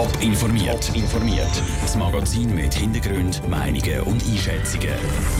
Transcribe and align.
Top 0.00 0.22
informiert. 0.22 0.96
informiert. 0.96 1.62
Das 1.82 1.94
Magazin 1.94 2.54
mit 2.54 2.72
Hintergrund, 2.72 3.46
Meinungen 3.50 4.00
und 4.04 4.24
Einschätzungen. 4.24 4.94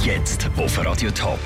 Jetzt 0.04 0.50
auf 0.54 0.84
Radio 0.84 1.10
Top. 1.12 1.38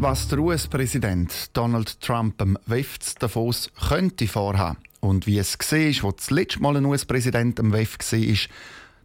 Was 0.00 0.26
der 0.26 0.40
US-Präsident 0.40 1.56
Donald 1.56 2.00
Trump 2.00 2.42
am 2.42 2.58
WEF 2.66 2.98
Davos 3.20 3.70
könnte 3.88 4.26
vorhaben 4.26 4.78
und 4.98 5.28
wie 5.28 5.38
es 5.38 5.54
ist, 5.54 6.02
wo 6.02 6.10
das 6.10 6.32
letzte 6.32 6.60
Mal 6.60 6.76
ein 6.76 6.86
US-Präsident 6.86 7.60
am 7.60 7.72
WEF 7.72 7.98
war, 8.00 8.48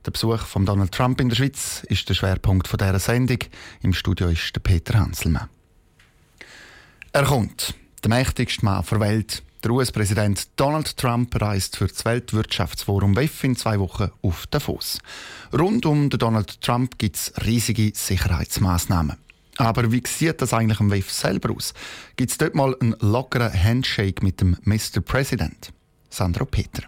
der 0.07 0.11
Besuch 0.11 0.41
von 0.48 0.66
Donald 0.66 0.91
Trump 0.91 1.21
in 1.21 1.30
der 1.30 1.36
Schweiz 1.36 1.86
ist 1.88 2.09
der 2.09 2.16
Schwerpunkt 2.16 2.73
dieser 2.73 2.98
Sendung. 2.98 3.43
Im 3.84 3.93
Studio 3.93 4.30
ist 4.30 4.55
der 4.55 4.61
Peter 4.61 4.98
Hanselmann. 4.98 5.50
Er 7.11 7.25
kommt, 7.25 7.75
der 8.04 8.09
mächtigste 8.09 8.66
Mann 8.66 8.84
der 8.89 9.00
Welt, 9.00 9.43
der 9.64 9.71
US-Präsident 9.71 10.48
Donald 10.55 10.96
Trump 10.98 11.39
reist 11.41 11.78
für 11.78 11.88
das 11.88 12.05
Weltwirtschaftsforum 12.05 13.16
WEF 13.16 13.44
in 13.44 13.55
zwei 13.55 13.80
Wochen 13.80 14.12
auf 14.21 14.48
Davos. 14.48 15.00
Rund 15.52 15.86
um 15.86 16.09
Donald 16.09 16.62
Trump 16.62 16.98
gibt 16.98 17.16
es 17.16 17.34
riesige 17.45 17.91
Sicherheitsmaßnahmen. 17.94 19.17
Aber 19.58 19.91
wie 19.91 20.03
sieht 20.05 20.41
das 20.41 20.53
eigentlich 20.53 20.80
am 20.80 20.91
WEF 20.91 21.12
selber 21.12 21.53
aus? 21.53 21.73
Gibt 22.16 22.31
es 22.31 22.38
dort 22.38 22.55
mal 22.55 22.76
einen 22.80 22.95
lockeren 23.00 23.52
Handshake 23.52 24.23
mit 24.23 24.40
dem 24.40 24.55
Mr. 24.64 25.02
President? 25.03 25.73
Sandro 26.09 26.45
Peter. 26.45 26.84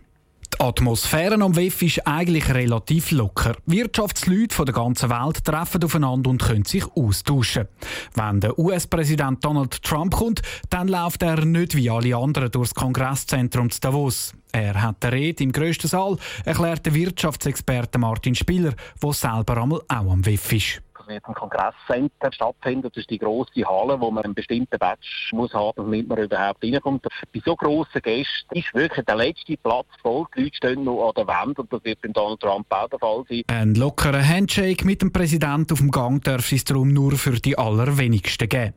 Atmosphäre 0.61 1.41
am 1.41 1.55
WEF 1.55 1.81
ist 1.81 2.05
eigentlich 2.05 2.53
relativ 2.53 3.09
locker. 3.09 3.55
Wirtschaftsleute 3.65 4.53
von 4.53 4.67
der 4.67 4.75
ganzen 4.75 5.09
Welt 5.09 5.43
treffen 5.43 5.84
aufeinander 5.84 6.29
und 6.29 6.39
können 6.39 6.65
sich 6.65 6.85
austauschen. 6.95 7.67
Wenn 8.13 8.41
der 8.41 8.59
US-Präsident 8.59 9.43
Donald 9.43 9.81
Trump 9.81 10.13
kommt, 10.13 10.43
dann 10.70 10.87
läuft 10.87 11.23
er 11.23 11.43
nicht 11.45 11.75
wie 11.75 11.89
alle 11.89 12.15
anderen 12.15 12.51
durchs 12.51 12.75
Kongresszentrum 12.75 13.71
zu 13.71 13.81
Davos. 13.81 14.34
Er 14.51 14.79
hat 14.79 15.01
die 15.01 15.07
Rede 15.07 15.43
im 15.43 15.51
grössten 15.51 15.87
Saal, 15.87 16.17
erklärt 16.45 16.85
der 16.85 16.93
Wirtschaftsexperte 16.93 17.98
Martin 17.98 18.35
Spieler, 18.35 18.73
der 19.01 19.13
selber 19.13 19.63
einmal 19.63 19.82
auch 19.87 20.12
am 20.12 20.23
WEF 20.23 20.54
ist 20.54 20.84
wird 21.12 21.26
ein 21.27 21.34
Kongresscenter 21.34 22.31
stattfinden. 22.31 22.90
Das 22.93 22.98
ist 22.98 23.09
die 23.09 23.17
grosse 23.17 23.65
Halle, 23.65 23.99
wo 23.99 24.12
man 24.12 24.23
einen 24.23 24.34
bestimmten 24.34 24.77
Badge 24.77 25.07
muss 25.31 25.54
haben, 25.54 25.73
damit 25.76 26.07
man 26.07 26.17
überhaupt 26.17 26.63
reinkommt. 26.63 27.05
Bei 27.34 27.41
so 27.45 27.55
grossen 27.55 28.01
Gästen 28.01 28.55
ist 28.55 28.73
wirklich 28.73 29.05
der 29.05 29.15
letzte 29.15 29.57
Platz 29.57 29.87
voll. 30.01 30.26
Die 30.35 30.43
Leute 30.43 30.55
stehen 30.55 30.84
noch 30.84 31.09
an 31.09 31.13
der 31.15 31.27
Wand 31.27 31.59
und 31.59 31.71
das 31.71 31.84
wird 31.84 32.01
beim 32.01 32.13
Donald 32.13 32.39
Trump 32.39 32.65
auch 32.70 32.89
der 32.89 32.99
Fall 32.99 33.23
sein. 33.29 33.43
Ein 33.48 33.76
lockerer 33.76 34.23
Handshake 34.23 34.85
mit 34.85 35.01
dem 35.01 35.12
Präsidenten 35.12 35.73
auf 35.73 35.79
dem 35.79 35.91
Gang 35.91 36.23
darf 36.23 36.51
es 36.51 36.63
darum 36.63 36.93
nur 36.93 37.13
für 37.13 37.34
die 37.34 37.57
allerwenigsten 37.57 38.49
geben. 38.49 38.73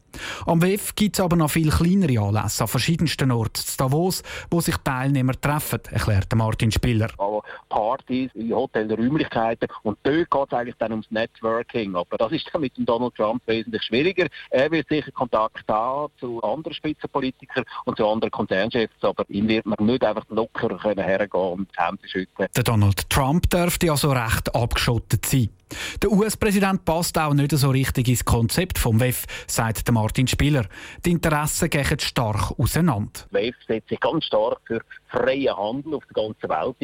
Am 0.46 0.62
WEF 0.62 0.94
gibt 0.94 1.16
es 1.16 1.20
aber 1.20 1.36
noch 1.36 1.50
viel 1.50 1.70
kleinere 1.70 2.20
Anlässe 2.20 2.62
an 2.62 2.68
verschiedensten 2.68 3.32
Orten 3.32 3.62
zu 3.62 3.76
Davos, 3.76 4.22
wo 4.50 4.60
sich 4.60 4.76
Teilnehmer 4.78 5.38
treffen, 5.40 5.80
erklärt 5.90 6.34
Martin 6.34 6.70
Spieler. 6.70 7.08
Partys, 7.68 8.30
in 8.34 8.54
Hotelräumlichkeiten 8.54 9.68
und 9.82 9.98
dort 10.02 10.30
geht 10.30 10.46
es 10.46 10.52
eigentlich 10.52 10.76
dann 10.78 10.92
ums 10.92 11.10
Networking. 11.10 11.94
Aber 11.96 12.16
das 12.24 12.32
ist 12.32 12.58
mit 12.58 12.76
dem 12.76 12.86
Donald 12.86 13.14
Trump 13.14 13.42
wesentlich 13.46 13.82
schwieriger. 13.82 14.26
Er 14.50 14.70
wird 14.70 14.88
sicher 14.88 15.12
Kontakt 15.12 15.68
haben 15.68 16.12
zu 16.18 16.42
anderen 16.42 16.74
Spitzenpolitikern 16.74 17.64
und 17.84 17.96
zu 17.96 18.08
anderen 18.08 18.30
Konzernchefs, 18.30 18.94
aber 19.02 19.24
ihm 19.28 19.48
wird 19.48 19.66
man 19.66 19.76
nicht 19.80 20.04
einfach 20.04 20.24
locker 20.30 20.78
hergehen 20.96 21.28
und 21.40 21.68
die 21.70 21.82
Hände 21.82 22.08
schütteln. 22.08 22.48
Der 22.56 22.64
Donald 22.64 23.08
Trump 23.10 23.50
dürfte 23.50 23.90
also 23.90 24.12
recht 24.12 24.54
abgeschottet 24.54 25.26
sein. 25.26 25.50
Der 26.02 26.10
US-Präsident 26.10 26.84
passt 26.84 27.18
auch 27.18 27.34
nicht 27.34 27.52
so 27.52 27.70
richtig 27.70 28.08
ins 28.08 28.24
Konzept 28.24 28.78
vom 28.78 29.00
WEF, 29.00 29.24
sagt 29.46 29.90
Martin 29.90 30.26
Spieler. 30.26 30.66
Die 31.04 31.10
Interessen 31.10 31.70
gehen 31.70 31.98
stark 32.00 32.58
auseinander. 32.58 33.20
WEF 33.30 33.54
setzt 33.66 33.88
sich 33.88 34.00
ganz 34.00 34.24
stark 34.24 34.60
für 34.66 34.80
freien 35.08 35.56
Handel 35.56 35.94
auf 35.94 36.04
der 36.14 36.24
ganzen 36.24 36.48
Welt 36.48 36.76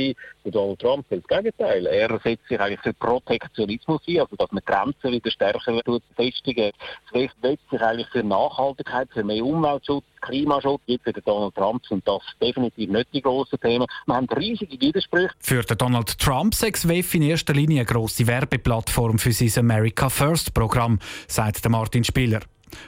ein. 0.44 0.50
Donald 0.52 0.80
Trump 0.80 1.10
will 1.10 1.22
das 1.26 1.38
Gegenteil. 1.38 1.86
Er 1.86 2.20
setzt 2.22 2.48
sich 2.48 2.60
eigentlich 2.60 2.80
für 2.80 2.94
Protektionismus 2.94 4.00
ein, 4.08 4.20
also 4.20 4.36
dass 4.36 4.52
man 4.52 4.62
Grenzen 4.64 5.12
wieder 5.12 5.30
stärker 5.30 5.82
festigen. 6.16 6.72
Das 7.12 7.20
WEF 7.20 7.30
setzt 7.42 7.70
sich 7.70 7.80
eigentlich 7.80 8.08
für 8.08 8.22
Nachhaltigkeit, 8.22 9.08
für 9.12 9.24
mehr 9.24 9.44
Umweltschutz, 9.44 10.04
Klimaschutz. 10.20 10.82
Jetzt 10.86 11.04
für 11.04 11.12
Donald 11.12 11.54
Trump 11.54 11.84
sind 11.86 12.06
das 12.06 12.22
definitiv 12.40 12.90
nicht 12.90 13.08
die 13.12 13.22
grossen 13.22 13.58
Themen. 13.60 13.86
Wir 14.06 14.14
haben 14.14 14.28
riesige 14.28 14.80
Widersprüche. 14.80 15.30
Für 15.38 15.62
Donald 15.62 16.18
Trump 16.18 16.54
sechs 16.54 16.86
WEF 16.86 17.14
in 17.14 17.22
erster 17.22 17.54
Linie 17.54 17.80
eine 17.80 17.86
grosse 17.86 18.26
Werbeplattform 18.26 19.18
für 19.18 19.32
sein 19.32 19.64
America 19.64 20.08
First 20.08 20.54
Programm, 20.54 20.98
sagt 21.28 21.68
Martin 21.68 22.04
Spieler. 22.04 22.40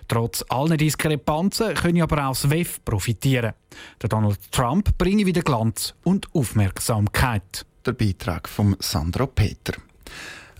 Trotz 0.08 0.44
aller 0.48 0.76
Diskrepanzen 0.76 1.74
können 1.74 2.02
aber 2.02 2.26
auch 2.26 2.30
das 2.30 2.50
WEF 2.50 2.84
profitieren. 2.84 3.52
Der 4.00 4.08
Donald 4.08 4.38
Trump 4.52 4.96
bringe 4.98 5.26
wieder 5.26 5.42
Glanz 5.42 5.94
und 6.04 6.28
Aufmerksamkeit. 6.34 7.66
Der 7.84 7.92
Beitrag 7.92 8.48
von 8.48 8.76
Sandro 8.78 9.26
Peter. 9.26 9.74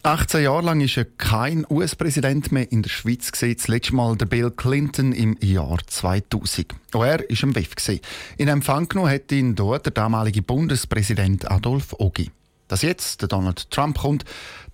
18 0.05 0.43
Jahre 0.43 0.63
lang 0.63 0.81
war 0.81 1.05
kein 1.17 1.65
US-Präsident 1.71 2.51
mehr 2.51 2.73
in 2.73 2.83
der 2.83 2.91
Schweiz. 2.91 3.31
Das 3.31 3.69
letzte 3.69 3.95
Mal 3.95 4.17
der 4.17 4.27
Bill 4.27 4.51
Clinton 4.51 5.13
im 5.13 5.39
Jahr 5.41 5.79
2000. 5.87 6.75
Auch 6.93 7.05
er 7.05 7.21
war 7.21 7.43
im 7.43 7.55
WEF. 7.55 8.01
In 8.37 8.49
Empfang 8.49 8.89
genommen 8.89 9.13
hat 9.13 9.31
ihn 9.31 9.55
dort 9.55 9.87
der 9.87 9.93
damalige 9.93 10.43
Bundespräsident 10.43 11.49
Adolf 11.49 11.95
Ogi. 11.99 12.33
Dass 12.67 12.83
jetzt 12.83 13.21
der 13.21 13.29
Donald 13.29 13.71
Trump 13.71 13.99
kommt, 13.99 14.25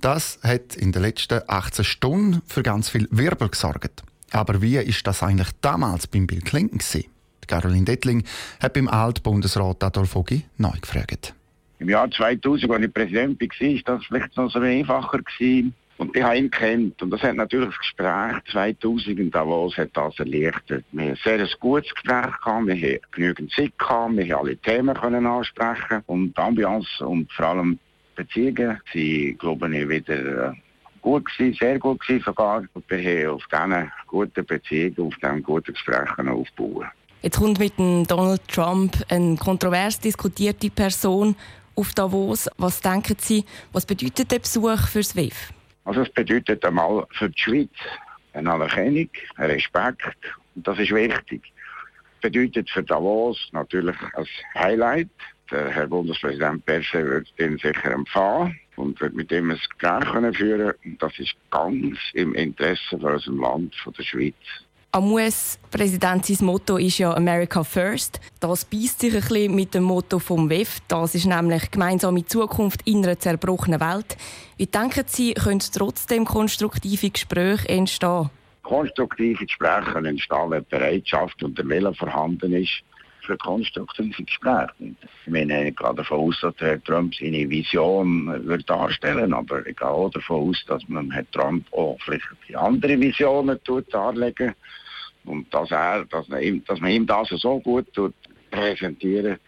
das 0.00 0.38
hat 0.42 0.76
in 0.76 0.92
den 0.92 1.02
letzten 1.02 1.42
18 1.46 1.84
Stunden 1.84 2.40
für 2.46 2.62
ganz 2.62 2.88
viel 2.88 3.06
Wirbel 3.10 3.50
gesorgt. 3.50 4.02
Aber 4.30 4.62
wie 4.62 4.78
ist 4.78 5.06
das 5.06 5.22
eigentlich 5.22 5.50
damals 5.60 6.06
beim 6.06 6.26
Bill 6.26 6.40
Clinton? 6.40 6.80
Caroline 7.46 7.84
Dettling 7.84 8.24
hat 8.60 8.72
beim 8.72 8.88
Altbundesrat 8.88 9.84
Adolf 9.84 10.16
Ogi 10.16 10.46
neu 10.56 10.78
gefragt. 10.80 11.34
Im 11.78 11.88
Jahr 11.88 12.10
2000, 12.10 12.70
als 12.70 12.84
ich 12.84 12.92
Präsident 12.92 13.40
war, 13.40 13.48
war 13.48 13.80
das 13.84 14.06
vielleicht 14.06 14.36
noch 14.36 14.50
so 14.50 14.58
einfacher. 14.58 15.18
Gewesen. 15.18 15.74
Und 15.98 16.16
ich 16.16 16.22
habe 16.22 16.38
ihn 16.38 16.50
kennt. 16.50 17.02
Und 17.02 17.10
das 17.10 17.22
hat 17.22 17.34
natürlich 17.34 17.70
das 17.70 17.78
Gespräch 17.78 18.36
2000 18.52 19.18
in 19.18 19.30
Davos 19.30 19.76
hat 19.76 19.90
das 19.94 20.18
erleichtert. 20.18 20.84
Wir 20.92 21.02
haben 21.02 21.10
ein 21.10 21.18
sehr 21.24 21.48
gutes 21.58 21.92
Gespräch 21.92 22.38
gehabt, 22.44 22.66
wir 22.66 22.74
haben 22.76 23.00
genügend 23.10 23.52
Zeit 23.52 23.76
gehabt, 23.78 24.16
wir 24.16 24.24
haben 24.24 24.46
alle 24.46 24.56
Themen 24.58 24.94
können 24.94 25.26
ansprechen 25.26 26.02
und 26.06 26.36
die 26.36 26.40
Ambiance 26.40 27.04
und 27.04 27.30
vor 27.32 27.46
allem 27.46 27.78
Beziehungen 28.14 28.80
sind, 28.92 29.38
glaube 29.38 29.76
ich, 29.76 29.88
wieder 29.88 30.50
äh, 30.50 30.52
gut 31.02 31.24
gewesen, 31.26 31.56
sehr 31.58 31.78
gut 31.80 32.00
gewesen 32.00 32.24
sogar. 32.24 32.62
Und 32.74 32.84
wir 32.88 32.98
haben 32.98 33.34
auf 33.34 33.42
diesen 33.50 33.92
guten 34.06 34.46
Beziehungen, 34.46 35.08
auf 35.08 35.14
diesem 35.16 35.42
guten 35.42 35.72
Gespräch 35.72 36.18
aufbauen. 36.18 36.86
Jetzt 37.22 37.38
kommt 37.38 37.58
mit 37.58 37.76
Donald 37.76 38.46
Trump 38.46 38.96
eine 39.08 39.36
kontrovers 39.36 39.98
diskutierte 39.98 40.70
Person 40.70 41.34
auf 41.78 41.94
Davos. 41.94 42.50
Was 42.58 42.80
denken 42.80 43.16
Sie, 43.18 43.44
was 43.72 43.86
bedeutet 43.86 44.32
der 44.32 44.40
Besuch 44.40 44.88
für 44.88 44.98
das 44.98 45.14
WEF? 45.14 45.52
Also 45.84 46.02
es 46.02 46.10
bedeutet 46.10 46.64
einmal 46.64 47.06
für 47.12 47.30
die 47.30 47.38
Schweiz 47.38 47.70
eine 48.32 48.52
Anerkennung, 48.52 49.08
ein 49.36 49.50
Respekt 49.50 50.18
und 50.54 50.66
das 50.66 50.78
ist 50.78 50.90
wichtig. 50.90 51.52
Es 52.16 52.20
bedeutet 52.20 52.68
für 52.68 52.82
Davos 52.82 53.48
natürlich 53.52 53.96
ein 54.14 54.26
Highlight. 54.54 55.08
Der 55.50 55.70
Herr 55.70 55.86
Bundespräsident 55.86 56.66
Perse 56.66 57.06
wird 57.06 57.26
den 57.38 57.56
sicher 57.58 57.92
empfangen 57.92 58.58
und 58.76 59.00
wird 59.00 59.14
mit 59.14 59.32
ihm 59.32 59.50
ein 59.50 59.56
Gespräch 59.56 60.36
führen 60.36 60.74
können. 60.82 60.98
Das 60.98 61.18
ist 61.18 61.34
ganz 61.50 61.98
im 62.12 62.34
Interesse 62.34 62.98
von 62.98 63.04
unserem 63.04 63.40
Land, 63.40 63.74
von 63.76 63.92
der 63.94 64.02
Schweiz. 64.02 64.34
Am 64.98 65.12
US-Präsident 65.12 66.26
sein 66.26 66.44
Motto 66.44 66.76
ist 66.76 66.98
ja 66.98 67.14
America 67.14 67.62
First. 67.62 68.18
Das 68.40 68.64
beißt 68.64 68.98
sich 68.98 69.14
ein 69.14 69.20
bisschen 69.20 69.54
mit 69.54 69.72
dem 69.72 69.84
Motto 69.84 70.18
vom 70.18 70.50
WEF. 70.50 70.80
Das 70.88 71.14
ist 71.14 71.24
nämlich 71.24 71.70
gemeinsame 71.70 72.26
Zukunft 72.26 72.80
in 72.84 73.04
einer 73.04 73.16
zerbrochenen 73.16 73.78
Welt. 73.78 74.16
Wie 74.56 74.66
denken 74.66 75.04
Sie, 75.06 75.34
können 75.34 75.60
trotzdem 75.60 76.24
konstruktive 76.24 77.10
Gespräche 77.10 77.68
entstehen? 77.68 78.30
Konstruktive 78.64 79.46
Gespräche 79.46 79.92
können 79.92 80.06
entstehen, 80.06 80.50
wenn 80.50 80.66
Bereitschaft 80.68 81.44
und 81.44 81.56
der 81.56 81.68
Wille 81.68 81.94
vorhanden 81.94 82.52
ist 82.54 82.82
für 83.20 83.36
konstruktive 83.36 84.24
Gespräche. 84.24 84.72
Ich 84.80 85.30
meine 85.30 85.70
gerade 85.70 85.98
davon 85.98 86.26
aus, 86.26 86.40
dass 86.40 86.54
Herr 86.58 86.82
Trump 86.82 87.14
seine 87.14 87.48
Vision 87.48 88.44
wird 88.48 88.68
darstellen 88.68 89.32
aber 89.32 89.64
ich 89.64 89.76
gehe 89.76 89.86
auch 89.86 90.10
davon 90.10 90.48
aus, 90.48 90.64
dass 90.66 90.82
man 90.88 91.12
Herr 91.12 91.30
Trump 91.30 91.72
auch 91.72 91.98
vielleicht 92.04 92.26
andere 92.56 92.98
Visionen 92.98 93.60
darlegen 93.92 94.56
und 95.28 95.52
dass, 95.52 95.70
er, 95.70 96.04
dass, 96.06 96.28
man 96.28 96.42
ihm, 96.42 96.64
dass 96.66 96.80
man 96.80 96.90
ihm 96.90 97.06
das 97.06 97.28
so 97.28 97.60
gut 97.60 97.86
präsentieren, 98.50 99.38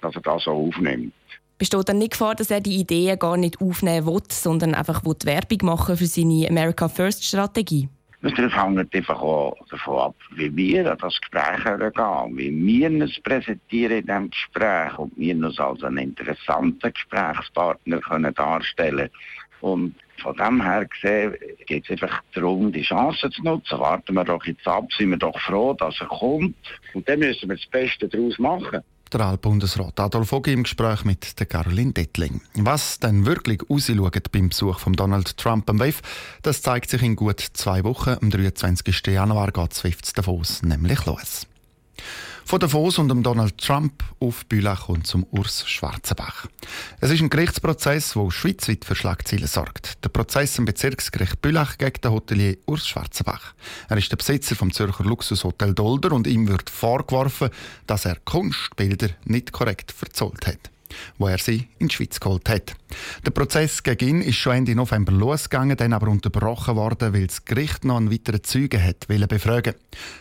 dass 0.00 0.14
er 0.14 0.22
das 0.22 0.44
so 0.44 0.52
aufnimmt. 0.52 1.12
Besteht 1.58 1.88
dann 1.88 1.98
nicht 1.98 2.12
Gefahr, 2.12 2.34
dass 2.34 2.50
er 2.50 2.60
die 2.60 2.76
Ideen 2.76 3.18
gar 3.18 3.36
nicht 3.36 3.60
aufnehmen 3.60 4.06
will, 4.06 4.22
sondern 4.30 4.74
einfach 4.74 5.04
Werbung 5.04 5.58
machen 5.62 5.96
für 5.96 6.06
seine 6.06 6.48
America 6.48 6.88
First 6.88 7.24
Strategie? 7.24 7.88
Das 8.22 8.32
hängt 8.32 8.94
einfach 8.94 9.20
auch 9.20 9.56
davon 9.70 9.98
ab, 9.98 10.14
wie 10.36 10.54
wir 10.54 10.90
an 10.92 10.98
das 10.98 11.18
Gespräch 11.20 11.64
herangehen, 11.64 12.66
wie 12.66 12.80
wir 12.80 13.04
es 13.04 13.18
präsentieren 13.20 13.98
in 13.98 14.06
diesem 14.06 14.30
Gespräch 14.30 14.98
und 14.98 15.16
wir 15.16 15.36
uns 15.36 15.58
als 15.58 15.82
einen 15.82 15.98
interessanten 15.98 16.92
Gesprächspartner 16.92 17.98
können 18.00 18.34
darstellen 18.34 19.08
Und 19.60 19.94
von 20.22 20.36
dem 20.36 20.62
her 20.62 20.86
gesehen 20.86 21.34
geht 21.66 21.84
es 21.84 21.90
einfach 21.90 22.22
darum, 22.34 22.72
die 22.72 22.82
Chance 22.82 23.30
zu 23.30 23.42
nutzen. 23.42 23.78
Warten 23.78 24.14
wir 24.14 24.24
doch 24.24 24.44
jetzt 24.44 24.66
ab, 24.66 24.86
sind 24.96 25.10
wir 25.10 25.16
doch 25.16 25.38
froh, 25.40 25.74
dass 25.74 26.00
er 26.00 26.06
kommt. 26.06 26.56
Und 26.94 27.08
dann 27.08 27.18
müssen 27.18 27.48
wir 27.48 27.56
das 27.56 27.66
Beste 27.66 28.08
daraus 28.08 28.38
machen. 28.38 28.80
Der 29.12 29.22
Altbundesrat 29.22 29.98
Adolf 29.98 30.32
Ogi 30.32 30.52
im 30.52 30.62
Gespräch 30.62 31.04
mit 31.04 31.40
der 31.40 31.46
Caroline 31.46 31.92
Dettling. 31.92 32.42
Was 32.54 33.00
denn 33.00 33.26
wirklich 33.26 33.60
rausschaut 33.68 34.30
beim 34.30 34.50
Besuch 34.50 34.78
von 34.78 34.92
Donald 34.92 35.36
Trump 35.36 35.68
am 35.68 35.80
WEF, 35.80 36.00
das 36.42 36.62
zeigt 36.62 36.90
sich 36.90 37.02
in 37.02 37.16
gut 37.16 37.40
zwei 37.40 37.82
Wochen. 37.82 38.16
Am 38.20 38.30
23. 38.30 39.04
Januar 39.08 39.50
geht 39.50 39.72
das 39.72 39.82
WEF 39.82 40.00
Davos 40.14 40.62
nämlich 40.62 41.04
los. 41.06 41.48
Von 42.50 42.58
Davos 42.58 42.98
und 42.98 43.12
um 43.12 43.22
Donald 43.22 43.58
Trump 43.58 44.02
auf 44.18 44.44
Bülach 44.46 44.88
und 44.88 45.06
zum 45.06 45.24
Urs 45.30 45.68
Schwarzenbach. 45.68 46.48
Es 46.98 47.12
ist 47.12 47.20
ein 47.20 47.30
Gerichtsprozess, 47.30 48.14
der 48.14 48.30
schweizweit 48.32 48.84
für 48.84 48.96
Schlagzeilen 48.96 49.46
sorgt. 49.46 50.02
Der 50.02 50.08
Prozess 50.08 50.58
im 50.58 50.64
Bezirksgericht 50.64 51.40
Bülach 51.40 51.78
gegen 51.78 52.00
den 52.00 52.10
Hotelier 52.10 52.56
Urs 52.66 52.88
Schwarzenbach. 52.88 53.54
Er 53.88 53.98
ist 53.98 54.10
der 54.10 54.16
Besitzer 54.16 54.56
vom 54.56 54.72
Zürcher 54.72 55.04
Luxushotel 55.04 55.74
Dolder 55.74 56.10
und 56.10 56.26
ihm 56.26 56.48
wird 56.48 56.70
vorgeworfen, 56.70 57.50
dass 57.86 58.04
er 58.04 58.16
Kunstbilder 58.16 59.10
nicht 59.26 59.52
korrekt 59.52 59.92
verzollt 59.92 60.48
hat 60.48 60.72
wo 61.18 61.28
er 61.28 61.38
sie 61.38 61.68
in 61.78 61.86
die 61.86 61.94
Schweiz 61.94 62.18
geholt 62.18 62.48
hat. 62.48 62.74
Der 63.24 63.30
Prozess 63.30 63.84
gegen 63.84 64.08
ihn 64.08 64.22
ist 64.22 64.38
schon 64.38 64.56
Ende 64.56 64.74
November 64.74 65.12
losgegangen, 65.12 65.76
dann 65.76 65.92
aber 65.92 66.08
unterbrochen 66.08 66.74
worden, 66.74 67.14
weil 67.14 67.28
das 67.28 67.44
Gericht 67.44 67.84
noch 67.84 67.98
einen 67.98 68.10
weiteren 68.10 68.42
Zeugen 68.42 68.82
hat 68.82 69.06
befragen 69.06 69.74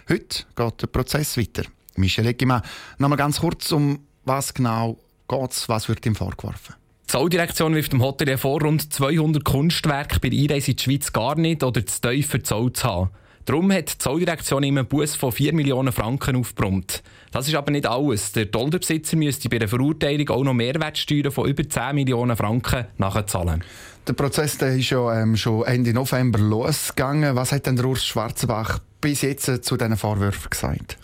Heute 0.08 0.44
geht 0.56 0.82
der 0.84 0.88
Prozess 0.88 1.36
weiter. 1.38 1.64
Michel 2.00 2.26
Eggimann, 2.26 2.62
noch 2.98 3.10
mal 3.10 3.16
ganz 3.16 3.40
kurz, 3.42 3.72
um 3.72 4.00
was 4.26 4.54
genau 4.54 4.98
geht 5.28 5.52
es, 5.52 5.70
was 5.70 5.88
wird 5.90 6.06
ihm 6.06 6.16
vorgeworfen? 6.16 6.76
Die 7.06 7.12
Zolldirektion 7.12 7.74
wirft 7.74 7.94
dem 7.94 8.04
Hotelier 8.04 8.38
vor, 8.38 8.62
rund 8.62 8.94
200 8.94 9.44
Kunstwerke 9.44 10.20
bei 10.20 10.30
der 10.30 10.40
Einreise 10.40 10.72
in 10.72 10.78
die 10.78 10.84
Schweiz 10.84 11.12
gar 11.12 11.36
nicht 11.36 11.64
oder 11.64 11.86
zu 11.86 12.02
tief 12.02 12.28
verzollt 12.28 12.78
zu 12.78 12.88
haben. 12.88 13.10
Darum 13.46 13.72
hat 13.72 13.94
die 13.94 13.98
Zolldirektion 13.98 14.62
ihm 14.62 14.78
einen 14.78 14.86
Bus 14.86 15.16
von 15.16 15.32
4 15.32 15.56
Millionen 15.56 15.92
Franken 15.92 16.36
aufgebrummt. 16.36 17.02
Das 17.32 17.48
ist 17.48 17.56
aber 17.56 17.72
nicht 17.72 17.88
alles. 17.88 18.32
Der 18.34 18.46
Dolderbesitzer 18.46 19.18
müsste 19.18 19.50
bei 19.50 19.58
der 19.58 19.68
Verurteilung 19.68 20.30
auch 20.30 20.44
noch 20.44 20.54
Mehrwertsteuern 20.54 21.32
von 21.32 21.50
über 21.50 21.68
10 21.68 21.96
Millionen 21.96 22.38
Franken 22.38 22.86
nachzahlen. 23.00 23.64
Der 24.08 24.14
Prozess 24.14 24.60
der 24.60 24.76
ist 24.76 24.92
ja 24.92 25.20
ähm, 25.20 25.36
schon 25.36 25.66
Ende 25.66 25.94
November 25.94 26.38
losgegangen. 26.38 27.36
Was 27.36 27.52
hat 27.52 27.66
denn 27.66 27.76
der 27.76 27.86
Urs 27.86 28.06
Schwarzenbach 28.06 28.82
bis 29.02 29.24
jetzt 29.24 29.66
zu 29.66 29.78
diesen 29.78 29.98
Vorwürfen 29.98 30.50
gesagt? 30.52 31.00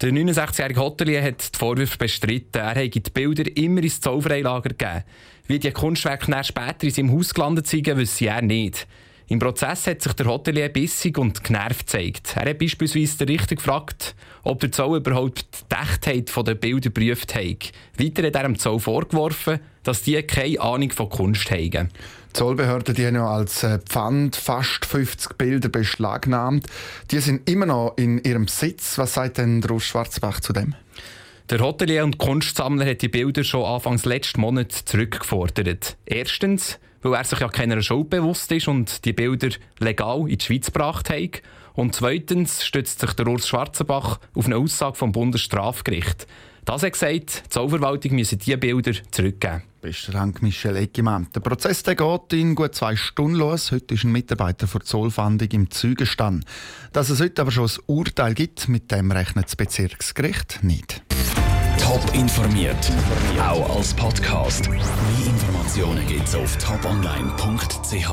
Der 0.00 0.12
69-jährige 0.12 0.80
Hotelier 0.80 1.20
hat 1.24 1.54
die 1.54 1.58
Vorwürfe 1.58 1.98
bestritten. 1.98 2.62
Er 2.62 2.76
habe 2.76 2.88
die 2.88 3.00
Bilder 3.00 3.44
immer 3.56 3.82
ins 3.82 4.00
Zollfreilager 4.00 4.68
gegeben. 4.68 5.02
Wie 5.48 5.58
die 5.58 5.72
Kunstwerke 5.72 6.44
später 6.44 6.84
in 6.84 6.90
seinem 6.90 7.12
Haus 7.12 7.34
gelandet 7.34 7.66
sind, 7.66 7.88
wüsste 7.96 8.26
er 8.26 8.42
nicht. 8.42 8.86
Im 9.26 9.40
Prozess 9.40 9.88
hat 9.88 10.00
sich 10.00 10.12
der 10.12 10.26
Hotelier 10.26 10.68
bissig 10.68 11.18
und 11.18 11.42
genervt 11.42 11.80
gezeigt. 11.80 12.36
Er 12.36 12.48
hat 12.48 12.58
beispielsweise 12.60 13.18
den 13.18 13.28
Richter 13.28 13.56
gefragt, 13.56 14.14
ob 14.44 14.60
der 14.60 14.70
Zoll 14.70 14.98
überhaupt 14.98 15.44
die 15.68 15.74
Echtheit 15.74 16.46
der 16.46 16.54
Bilder 16.54 16.90
geprüft 16.90 17.34
hat. 17.34 17.72
Weiter 17.98 18.26
hat 18.26 18.36
er 18.36 18.42
dem 18.44 18.58
Zoll 18.58 18.78
vorgeworfen, 18.78 19.58
dass 19.88 20.02
die 20.02 20.22
keine 20.22 20.60
Ahnung 20.60 20.90
von 20.90 21.08
Kunst 21.08 21.50
haben. 21.50 21.88
Die 22.28 22.32
Zollbehörden 22.34 22.94
die 22.94 23.06
haben 23.06 23.14
ja 23.14 23.26
als 23.26 23.62
äh, 23.62 23.78
Pfand 23.78 24.36
fast 24.36 24.84
50 24.84 25.38
Bilder 25.38 25.70
beschlagnahmt. 25.70 26.66
Die 27.10 27.20
sind 27.20 27.48
immer 27.48 27.64
noch 27.64 27.94
in 27.96 28.22
ihrem 28.22 28.44
Besitz. 28.44 28.98
Was 28.98 29.14
sagt 29.14 29.38
denn 29.38 29.64
Rus 29.64 29.84
Schwarzbach 29.84 30.40
zu 30.40 30.52
dem? 30.52 30.74
Der 31.48 31.60
Hotelier 31.60 32.04
und 32.04 32.18
Kunstsammler 32.18 32.84
hat 32.84 33.00
die 33.00 33.08
Bilder 33.08 33.44
schon 33.44 33.64
Anfangs 33.64 34.04
letzten 34.04 34.42
Monat 34.42 34.72
zurückgefordert. 34.72 35.96
Erstens, 36.04 36.78
weil 37.00 37.14
er 37.14 37.24
sich 37.24 37.38
ja 37.38 37.48
keiner 37.48 37.80
Schuld 37.80 38.10
bewusst 38.10 38.52
ist 38.52 38.68
und 38.68 39.06
die 39.06 39.14
Bilder 39.14 39.48
legal 39.78 40.28
in 40.28 40.36
die 40.36 40.44
Schweiz 40.44 40.66
gebracht 40.66 41.08
hat. 41.08 41.40
Und 41.72 41.94
zweitens 41.94 42.62
stützt 42.62 43.00
sich 43.00 43.14
der 43.14 43.26
Urs 43.26 43.48
Schwarzenbach 43.48 44.20
auf 44.34 44.44
eine 44.44 44.58
Aussage 44.58 44.96
vom 44.96 45.12
Bundesstrafgericht. 45.12 46.26
Das 46.66 46.82
hat 46.82 46.92
gesagt, 46.92 47.44
die 47.46 47.48
Zollverwaltung 47.48 48.16
müsse 48.16 48.36
diese 48.36 48.58
Bilder 48.58 48.92
zurückgeben. 49.10 49.62
Besten 49.80 50.12
Dank, 50.12 50.42
Michel 50.42 50.76
Eggimann. 50.76 51.28
Der 51.34 51.40
Prozess 51.40 51.84
der 51.84 51.94
geht 51.94 52.32
in 52.32 52.56
gut 52.56 52.74
zwei 52.74 52.96
Stunden 52.96 53.36
los. 53.36 53.70
Heute 53.70 53.94
ist 53.94 54.04
ein 54.04 54.10
Mitarbeiter 54.10 54.66
die 54.66 54.84
Zollfahndung 54.84 55.48
im 55.52 55.70
Zeugenstand. 55.70 56.44
Dass 56.92 57.10
es 57.10 57.20
heute 57.20 57.42
aber 57.42 57.52
schon 57.52 57.68
ein 57.68 57.76
Urteil 57.86 58.34
gibt, 58.34 58.68
mit 58.68 58.90
dem 58.90 59.12
rechnet 59.12 59.46
das 59.46 59.56
Bezirksgericht 59.56 60.60
nicht. 60.62 61.02
Top 61.80 62.02
informiert, 62.12 62.92
auch 63.40 63.76
als 63.76 63.94
Podcast. 63.94 64.68
Mehr 64.68 64.80
Informationen 65.26 66.06
gibt 66.06 66.26
es 66.26 66.34
auf 66.34 66.56
toponline.ch. 66.58 68.10